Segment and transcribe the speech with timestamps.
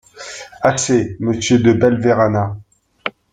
[0.63, 2.57] Assez, Monsieur De Belverana.